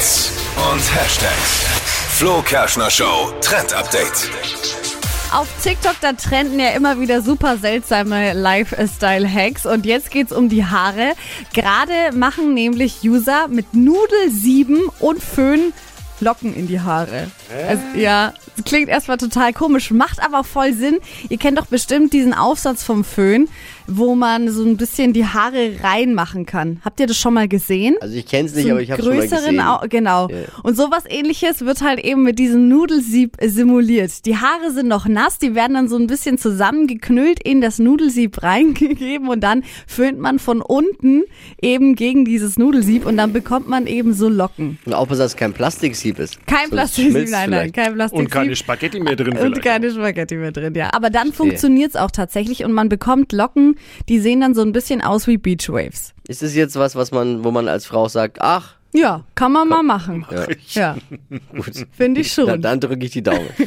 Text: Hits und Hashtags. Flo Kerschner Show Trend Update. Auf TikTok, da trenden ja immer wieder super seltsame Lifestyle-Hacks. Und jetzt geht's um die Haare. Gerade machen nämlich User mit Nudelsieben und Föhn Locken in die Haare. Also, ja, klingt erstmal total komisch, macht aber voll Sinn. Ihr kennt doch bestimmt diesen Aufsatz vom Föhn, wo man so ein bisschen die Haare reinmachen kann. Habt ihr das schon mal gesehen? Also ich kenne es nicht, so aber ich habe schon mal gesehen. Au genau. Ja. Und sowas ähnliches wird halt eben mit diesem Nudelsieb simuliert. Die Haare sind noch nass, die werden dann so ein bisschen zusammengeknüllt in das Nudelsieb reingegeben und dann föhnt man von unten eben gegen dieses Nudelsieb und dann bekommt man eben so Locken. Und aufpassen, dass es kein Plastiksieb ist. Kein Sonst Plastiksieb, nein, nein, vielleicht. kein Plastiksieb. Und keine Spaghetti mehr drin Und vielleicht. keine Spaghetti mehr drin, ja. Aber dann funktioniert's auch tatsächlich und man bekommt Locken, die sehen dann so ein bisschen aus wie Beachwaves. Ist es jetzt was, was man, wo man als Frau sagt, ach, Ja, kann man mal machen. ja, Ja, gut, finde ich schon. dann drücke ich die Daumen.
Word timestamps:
Hits 0.00 0.32
und 0.72 0.94
Hashtags. 0.94 1.66
Flo 2.16 2.40
Kerschner 2.40 2.88
Show 2.90 3.34
Trend 3.42 3.74
Update. 3.74 4.30
Auf 5.30 5.46
TikTok, 5.62 5.96
da 6.00 6.14
trenden 6.14 6.58
ja 6.58 6.70
immer 6.70 6.98
wieder 6.98 7.20
super 7.20 7.58
seltsame 7.58 8.32
Lifestyle-Hacks. 8.32 9.66
Und 9.66 9.84
jetzt 9.84 10.10
geht's 10.10 10.32
um 10.32 10.48
die 10.48 10.64
Haare. 10.64 11.12
Gerade 11.52 12.16
machen 12.16 12.54
nämlich 12.54 13.02
User 13.04 13.46
mit 13.48 13.74
Nudelsieben 13.74 14.88
und 15.00 15.22
Föhn 15.22 15.74
Locken 16.20 16.54
in 16.54 16.66
die 16.66 16.80
Haare. 16.80 17.30
Also, 17.68 17.82
ja, 17.98 18.32
klingt 18.64 18.88
erstmal 18.88 19.16
total 19.16 19.52
komisch, 19.52 19.90
macht 19.90 20.22
aber 20.22 20.44
voll 20.44 20.72
Sinn. 20.72 20.98
Ihr 21.28 21.38
kennt 21.38 21.58
doch 21.58 21.66
bestimmt 21.66 22.12
diesen 22.12 22.34
Aufsatz 22.34 22.82
vom 22.82 23.04
Föhn, 23.04 23.48
wo 23.86 24.14
man 24.14 24.50
so 24.50 24.64
ein 24.64 24.76
bisschen 24.76 25.12
die 25.12 25.26
Haare 25.26 25.72
reinmachen 25.82 26.46
kann. 26.46 26.80
Habt 26.84 27.00
ihr 27.00 27.06
das 27.06 27.16
schon 27.16 27.34
mal 27.34 27.48
gesehen? 27.48 27.96
Also 28.00 28.14
ich 28.14 28.26
kenne 28.26 28.48
es 28.48 28.54
nicht, 28.54 28.66
so 28.66 28.72
aber 28.72 28.82
ich 28.82 28.90
habe 28.90 29.02
schon 29.02 29.16
mal 29.16 29.28
gesehen. 29.28 29.60
Au 29.60 29.80
genau. 29.88 30.28
Ja. 30.28 30.36
Und 30.62 30.76
sowas 30.76 31.04
ähnliches 31.08 31.62
wird 31.62 31.82
halt 31.82 32.00
eben 32.00 32.22
mit 32.22 32.38
diesem 32.38 32.68
Nudelsieb 32.68 33.36
simuliert. 33.42 34.24
Die 34.26 34.36
Haare 34.36 34.70
sind 34.72 34.88
noch 34.88 35.06
nass, 35.06 35.38
die 35.38 35.54
werden 35.54 35.74
dann 35.74 35.88
so 35.88 35.96
ein 35.96 36.06
bisschen 36.06 36.38
zusammengeknüllt 36.38 37.42
in 37.42 37.60
das 37.60 37.78
Nudelsieb 37.78 38.42
reingegeben 38.42 39.28
und 39.28 39.40
dann 39.40 39.64
föhnt 39.86 40.20
man 40.20 40.38
von 40.38 40.62
unten 40.62 41.24
eben 41.60 41.94
gegen 41.96 42.24
dieses 42.24 42.58
Nudelsieb 42.58 43.06
und 43.06 43.16
dann 43.16 43.32
bekommt 43.32 43.68
man 43.68 43.86
eben 43.86 44.14
so 44.14 44.28
Locken. 44.28 44.78
Und 44.84 44.94
aufpassen, 44.94 45.20
dass 45.20 45.32
es 45.32 45.36
kein 45.36 45.52
Plastiksieb 45.52 46.18
ist. 46.18 46.46
Kein 46.46 46.58
Sonst 46.68 46.70
Plastiksieb, 46.70 47.12
nein, 47.42 47.50
nein, 47.50 47.58
vielleicht. 47.60 47.74
kein 47.74 47.94
Plastiksieb. 47.94 48.26
Und 48.26 48.30
keine 48.32 48.56
Spaghetti 48.56 49.00
mehr 49.00 49.16
drin 49.16 49.28
Und 49.32 49.38
vielleicht. 49.38 49.62
keine 49.62 49.90
Spaghetti 49.90 50.34
mehr 50.36 50.52
drin, 50.52 50.74
ja. 50.74 50.90
Aber 50.92 51.10
dann 51.10 51.32
funktioniert's 51.32 51.96
auch 51.96 52.10
tatsächlich 52.10 52.64
und 52.64 52.72
man 52.72 52.88
bekommt 52.88 53.32
Locken, 53.32 53.76
die 54.08 54.18
sehen 54.20 54.40
dann 54.40 54.54
so 54.54 54.62
ein 54.62 54.72
bisschen 54.72 55.00
aus 55.02 55.26
wie 55.26 55.38
Beachwaves. 55.38 56.14
Ist 56.28 56.42
es 56.42 56.54
jetzt 56.54 56.76
was, 56.76 56.96
was 56.96 57.10
man, 57.12 57.44
wo 57.44 57.50
man 57.50 57.68
als 57.68 57.86
Frau 57.86 58.08
sagt, 58.08 58.40
ach, 58.40 58.74
Ja, 58.92 59.24
kann 59.34 59.52
man 59.52 59.68
mal 59.68 59.82
machen. 59.82 60.26
ja, 60.30 60.46
Ja, 60.68 60.96
gut, 61.54 61.86
finde 61.92 62.20
ich 62.20 62.32
schon. 62.32 62.60
dann 62.60 62.80
drücke 62.80 63.04
ich 63.06 63.12
die 63.12 63.22
Daumen. 63.22 63.48